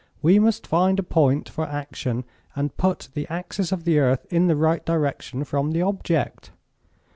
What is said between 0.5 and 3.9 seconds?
find a point for action and put the axis of